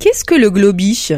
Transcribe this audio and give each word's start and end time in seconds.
Qu'est-ce 0.00 0.24
que 0.24 0.36
le 0.36 0.48
globish 0.48 1.12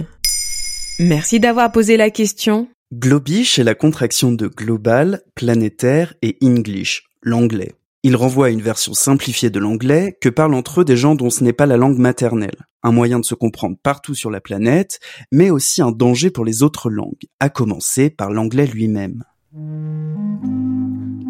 Merci 0.98 1.38
d'avoir 1.38 1.70
posé 1.70 1.98
la 1.98 2.08
question. 2.08 2.66
Globish 2.94 3.58
est 3.58 3.64
la 3.64 3.74
contraction 3.74 4.32
de 4.32 4.46
global, 4.46 5.20
planétaire 5.34 6.14
et 6.22 6.38
English, 6.42 7.04
l'anglais. 7.22 7.74
Il 8.04 8.16
renvoie 8.16 8.46
à 8.46 8.48
une 8.48 8.62
version 8.62 8.94
simplifiée 8.94 9.50
de 9.50 9.58
l'anglais 9.58 10.16
que 10.22 10.30
parlent 10.30 10.54
entre 10.54 10.80
eux 10.80 10.84
des 10.86 10.96
gens 10.96 11.14
dont 11.14 11.28
ce 11.28 11.44
n'est 11.44 11.52
pas 11.52 11.66
la 11.66 11.76
langue 11.76 11.98
maternelle, 11.98 12.56
un 12.82 12.90
moyen 12.90 13.20
de 13.20 13.26
se 13.26 13.34
comprendre 13.34 13.76
partout 13.82 14.14
sur 14.14 14.30
la 14.30 14.40
planète, 14.40 14.98
mais 15.30 15.50
aussi 15.50 15.82
un 15.82 15.90
danger 15.90 16.30
pour 16.30 16.46
les 16.46 16.62
autres 16.62 16.88
langues, 16.88 17.26
à 17.38 17.50
commencer 17.50 18.08
par 18.08 18.30
l'anglais 18.30 18.66
lui-même. 18.66 19.24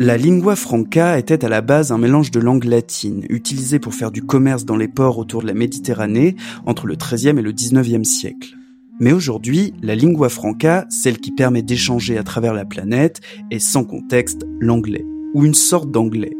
La 0.03 0.17
lingua 0.17 0.57
franca 0.57 1.19
était 1.19 1.45
à 1.45 1.51
la 1.51 1.61
base 1.61 1.93
un 1.93 1.99
mélange 1.99 2.31
de 2.31 2.41
langues 2.41 2.65
latines, 2.65 3.27
utilisée 3.29 3.79
pour 3.79 3.93
faire 3.93 4.11
du 4.11 4.23
commerce 4.23 4.65
dans 4.65 4.79
les 4.79 4.89
ports 4.89 5.19
autour 5.19 5.43
de 5.43 5.47
la 5.47 5.53
Méditerranée 5.53 6.37
entre 6.65 6.87
le 6.87 6.97
XIIIe 6.97 7.39
et 7.39 7.43
le 7.43 7.53
XIXe 7.53 8.09
siècle. 8.09 8.57
Mais 8.99 9.13
aujourd'hui, 9.13 9.75
la 9.83 9.95
lingua 9.95 10.31
franca, 10.31 10.87
celle 10.89 11.19
qui 11.19 11.33
permet 11.33 11.61
d'échanger 11.61 12.17
à 12.17 12.23
travers 12.23 12.55
la 12.55 12.65
planète, 12.65 13.21
est 13.51 13.59
sans 13.59 13.85
contexte 13.85 14.47
l'anglais, 14.59 15.05
ou 15.35 15.45
une 15.45 15.53
sorte 15.53 15.91
d'anglais, 15.91 16.33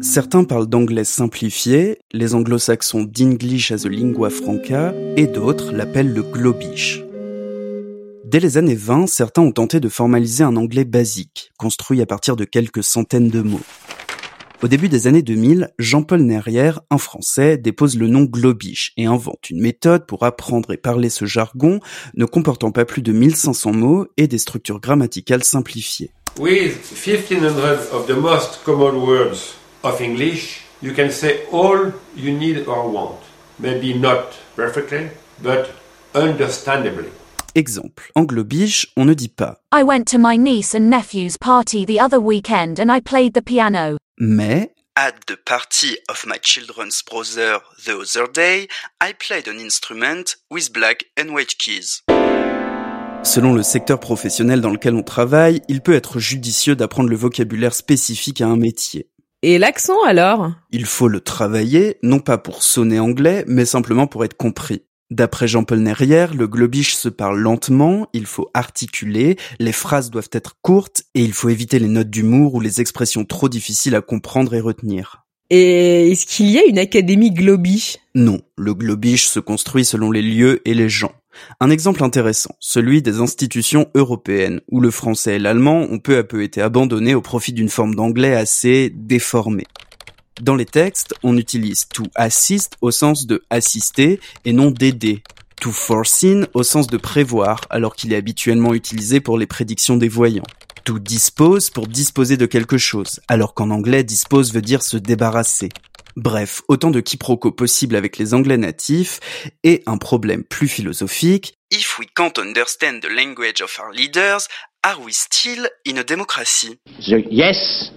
Certains 0.00 0.42
parlent 0.42 0.66
d'anglais 0.66 1.04
simplifié, 1.04 1.98
les 2.12 2.34
anglo-saxons 2.34 3.04
d'English 3.04 3.70
as 3.70 3.86
a 3.86 3.88
lingua 3.88 4.30
franca, 4.30 4.94
et 5.16 5.28
d'autres 5.28 5.72
l'appellent 5.72 6.12
le 6.12 6.22
globish. 6.22 7.04
Dès 8.32 8.40
les 8.40 8.56
années 8.56 8.74
20, 8.74 9.08
certains 9.08 9.42
ont 9.42 9.52
tenté 9.52 9.78
de 9.78 9.90
formaliser 9.90 10.42
un 10.42 10.56
anglais 10.56 10.86
basique, 10.86 11.52
construit 11.58 12.00
à 12.00 12.06
partir 12.06 12.34
de 12.34 12.44
quelques 12.44 12.82
centaines 12.82 13.28
de 13.28 13.42
mots. 13.42 13.60
Au 14.62 14.68
début 14.68 14.88
des 14.88 15.06
années 15.06 15.20
2000, 15.20 15.68
Jean-Paul 15.78 16.22
Nerrière, 16.22 16.80
un 16.88 16.96
Français, 16.96 17.58
dépose 17.58 17.98
le 17.98 18.08
nom 18.08 18.22
Globish 18.22 18.94
et 18.96 19.04
invente 19.04 19.50
une 19.50 19.60
méthode 19.60 20.06
pour 20.06 20.22
apprendre 20.22 20.72
et 20.72 20.78
parler 20.78 21.10
ce 21.10 21.26
jargon 21.26 21.78
ne 22.14 22.24
comportant 22.24 22.70
pas 22.70 22.86
plus 22.86 23.02
de 23.02 23.12
1500 23.12 23.72
mots 23.74 24.06
et 24.16 24.28
des 24.28 24.38
structures 24.38 24.80
grammaticales 24.80 25.44
simplifiées. 25.44 26.10
With 26.40 26.90
1500 26.90 27.92
of 27.92 28.06
the 28.06 28.16
most 28.16 28.60
common 28.64 28.94
words 28.94 29.56
of 29.82 30.00
English, 30.00 30.62
you 30.82 30.94
can 30.94 31.10
say 31.10 31.40
all 31.52 31.92
you 32.16 32.32
need 32.34 32.64
or 32.66 32.90
want. 32.90 33.18
Maybe 33.60 33.92
not 33.92 34.30
perfectly, 34.56 35.08
but 35.42 35.68
understandably. 36.14 37.10
Exemple, 37.54 38.10
en 38.14 38.22
globish, 38.22 38.88
on 38.96 39.04
ne 39.04 39.12
dit 39.12 39.28
pas 39.28 39.60
I 39.74 39.82
went 39.82 40.04
to 40.04 40.18
my 40.18 40.38
niece 40.38 40.74
and 40.74 40.88
nephew's 40.88 41.36
party 41.36 41.84
the 41.84 42.00
other 42.00 42.18
weekend 42.18 42.80
and 42.80 42.94
I 42.94 43.00
played 43.00 43.34
the 43.34 43.42
piano. 43.42 43.98
mais 44.18 44.70
at 44.96 45.12
the 45.26 45.36
party 45.44 45.98
of 46.08 46.24
my 46.26 46.38
children's 46.42 47.02
brother 47.02 47.60
the 47.84 47.92
other 47.92 48.30
day, 48.32 48.68
I 49.02 49.12
played 49.12 49.48
an 49.48 49.58
instrument 49.58 50.36
with 50.50 50.72
black 50.72 51.04
and 51.18 51.34
white 51.34 51.56
keys. 51.58 52.02
Selon 53.22 53.54
le 53.54 53.62
secteur 53.62 54.00
professionnel 54.00 54.60
dans 54.60 54.70
lequel 54.70 54.94
on 54.94 55.02
travaille, 55.02 55.60
il 55.68 55.80
peut 55.80 55.94
être 55.94 56.18
judicieux 56.18 56.74
d'apprendre 56.74 57.10
le 57.10 57.16
vocabulaire 57.16 57.74
spécifique 57.74 58.40
à 58.40 58.46
un 58.46 58.56
métier. 58.56 59.08
Et 59.42 59.58
l'accent 59.58 60.02
alors? 60.04 60.52
Il 60.70 60.86
faut 60.86 61.08
le 61.08 61.20
travailler, 61.20 61.98
non 62.02 62.20
pas 62.20 62.38
pour 62.38 62.62
sonner 62.62 62.98
anglais, 62.98 63.44
mais 63.46 63.64
simplement 63.64 64.06
pour 64.06 64.24
être 64.24 64.36
compris. 64.36 64.82
D'après 65.12 65.46
Jean-Paul 65.46 65.80
Nerrière, 65.80 66.32
le 66.32 66.48
globish 66.48 66.94
se 66.94 67.10
parle 67.10 67.38
lentement, 67.38 68.08
il 68.14 68.24
faut 68.24 68.48
articuler, 68.54 69.36
les 69.60 69.72
phrases 69.72 70.10
doivent 70.10 70.30
être 70.32 70.56
courtes 70.62 71.02
et 71.14 71.22
il 71.22 71.34
faut 71.34 71.50
éviter 71.50 71.78
les 71.78 71.88
notes 71.88 72.08
d'humour 72.08 72.54
ou 72.54 72.60
les 72.60 72.80
expressions 72.80 73.26
trop 73.26 73.50
difficiles 73.50 73.94
à 73.94 74.00
comprendre 74.00 74.54
et 74.54 74.60
retenir. 74.60 75.26
Et 75.50 76.10
est-ce 76.10 76.24
qu'il 76.24 76.46
y 76.46 76.58
a 76.58 76.64
une 76.64 76.78
académie 76.78 77.30
globish 77.30 77.98
Non, 78.14 78.40
le 78.56 78.72
globish 78.72 79.26
se 79.26 79.38
construit 79.38 79.84
selon 79.84 80.10
les 80.10 80.22
lieux 80.22 80.66
et 80.66 80.72
les 80.72 80.88
gens. 80.88 81.12
Un 81.60 81.68
exemple 81.68 82.02
intéressant, 82.02 82.54
celui 82.58 83.02
des 83.02 83.20
institutions 83.20 83.90
européennes, 83.94 84.62
où 84.70 84.80
le 84.80 84.90
français 84.90 85.36
et 85.36 85.38
l'allemand 85.38 85.86
ont 85.90 85.98
peu 85.98 86.16
à 86.16 86.24
peu 86.24 86.42
été 86.42 86.62
abandonnés 86.62 87.14
au 87.14 87.20
profit 87.20 87.52
d'une 87.52 87.68
forme 87.68 87.94
d'anglais 87.94 88.34
assez 88.34 88.90
déformée. 88.94 89.66
Dans 90.42 90.56
les 90.56 90.66
textes, 90.66 91.14
on 91.22 91.36
utilise 91.36 91.86
to 91.86 92.02
assist 92.16 92.76
au 92.80 92.90
sens 92.90 93.26
de 93.28 93.44
assister 93.48 94.18
et 94.44 94.52
non 94.52 94.72
d'aider. 94.72 95.22
To 95.60 95.70
foreseen 95.70 96.48
au 96.52 96.64
sens 96.64 96.88
de 96.88 96.96
prévoir, 96.96 97.60
alors 97.70 97.94
qu'il 97.94 98.12
est 98.12 98.16
habituellement 98.16 98.74
utilisé 98.74 99.20
pour 99.20 99.38
les 99.38 99.46
prédictions 99.46 99.96
des 99.96 100.08
voyants. 100.08 100.42
To 100.82 100.98
dispose 100.98 101.70
pour 101.70 101.86
disposer 101.86 102.36
de 102.36 102.46
quelque 102.46 102.76
chose, 102.76 103.20
alors 103.28 103.54
qu'en 103.54 103.70
anglais 103.70 104.02
dispose 104.02 104.52
veut 104.52 104.62
dire 104.62 104.82
se 104.82 104.96
débarrasser. 104.96 105.68
Bref, 106.16 106.62
autant 106.66 106.90
de 106.90 106.98
quiproquos 106.98 107.52
possibles 107.52 107.94
avec 107.94 108.18
les 108.18 108.34
anglais 108.34 108.58
natifs 108.58 109.20
et 109.62 109.84
un 109.86 109.96
problème 109.96 110.42
plus 110.42 110.66
philosophique. 110.66 111.54
If 111.70 112.00
we 112.00 112.08
can't 112.16 112.36
understand 112.36 112.98
the 113.00 113.14
language 113.14 113.62
of 113.62 113.78
our 113.78 113.94
leaders, 113.94 114.48
are 114.82 115.00
we 115.00 115.12
still 115.12 115.68
in 115.86 115.98
a 115.98 116.02
democracy? 116.02 116.80
The 116.98 117.22
yes 117.30 117.92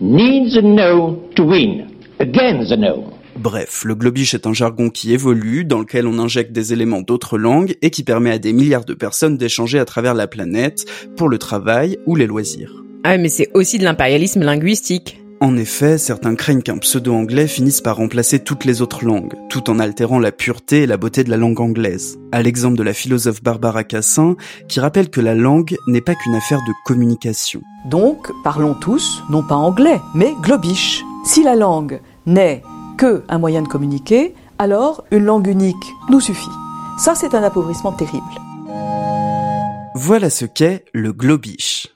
needs 0.00 0.56
a 0.56 0.62
no 0.62 1.16
to 1.34 1.44
win. 1.44 1.86
Again 2.20 2.64
the 2.68 2.76
no. 2.76 3.12
Bref, 3.38 3.84
le 3.84 3.94
globish 3.94 4.32
est 4.34 4.46
un 4.46 4.54
jargon 4.54 4.88
qui 4.88 5.12
évolue, 5.12 5.64
dans 5.64 5.78
lequel 5.78 6.06
on 6.06 6.18
injecte 6.18 6.52
des 6.52 6.72
éléments 6.72 7.02
d'autres 7.02 7.36
langues 7.36 7.74
et 7.82 7.90
qui 7.90 8.02
permet 8.02 8.30
à 8.30 8.38
des 8.38 8.54
milliards 8.54 8.86
de 8.86 8.94
personnes 8.94 9.36
d'échanger 9.36 9.78
à 9.78 9.84
travers 9.84 10.14
la 10.14 10.26
planète 10.26 10.86
pour 11.16 11.28
le 11.28 11.36
travail 11.36 11.98
ou 12.06 12.16
les 12.16 12.26
loisirs. 12.26 12.82
Ah 13.04 13.18
mais 13.18 13.28
c'est 13.28 13.50
aussi 13.54 13.78
de 13.78 13.84
l'impérialisme 13.84 14.42
linguistique. 14.42 15.20
En 15.38 15.56
effet, 15.58 15.98
certains 15.98 16.34
craignent 16.34 16.62
qu'un 16.62 16.78
pseudo-anglais 16.78 17.46
finisse 17.46 17.82
par 17.82 17.96
remplacer 17.96 18.38
toutes 18.38 18.64
les 18.64 18.80
autres 18.80 19.04
langues, 19.04 19.34
tout 19.50 19.68
en 19.68 19.78
altérant 19.78 20.18
la 20.18 20.32
pureté 20.32 20.82
et 20.82 20.86
la 20.86 20.96
beauté 20.96 21.24
de 21.24 21.30
la 21.30 21.36
langue 21.36 21.60
anglaise. 21.60 22.18
À 22.32 22.40
l'exemple 22.40 22.78
de 22.78 22.82
la 22.82 22.94
philosophe 22.94 23.42
Barbara 23.42 23.84
Cassin, 23.84 24.36
qui 24.66 24.80
rappelle 24.80 25.10
que 25.10 25.20
la 25.20 25.34
langue 25.34 25.76
n'est 25.88 26.00
pas 26.00 26.14
qu'une 26.14 26.34
affaire 26.34 26.60
de 26.66 26.72
communication. 26.86 27.60
Donc, 27.84 28.30
parlons 28.44 28.74
tous, 28.74 29.22
non 29.28 29.42
pas 29.42 29.56
anglais, 29.56 30.00
mais 30.14 30.32
globish. 30.40 31.04
Si 31.26 31.42
la 31.42 31.54
langue 31.54 32.00
n'est 32.24 32.62
que 32.96 33.22
un 33.28 33.38
moyen 33.38 33.60
de 33.60 33.68
communiquer, 33.68 34.34
alors 34.58 35.04
une 35.10 35.24
langue 35.24 35.48
unique 35.48 35.76
nous 36.08 36.20
suffit. 36.20 36.48
Ça, 36.98 37.14
c'est 37.14 37.34
un 37.34 37.42
appauvrissement 37.42 37.92
terrible. 37.92 38.24
Voilà 39.94 40.30
ce 40.30 40.46
qu'est 40.46 40.86
le 40.94 41.12
globish. 41.12 41.95